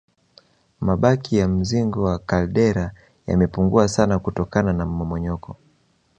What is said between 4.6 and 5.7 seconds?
na mmomonyoko